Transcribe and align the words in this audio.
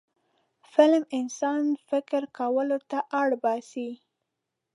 فلم 0.73 1.03
انسان 1.19 1.63
فکر 1.89 2.21
کولو 2.37 2.77
ته 2.89 2.99
اړ 3.21 3.29
باسي 3.43 3.89